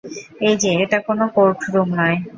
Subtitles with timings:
[0.41, 2.17] এই যে, এটা কোনো কোর্টরুম নয়!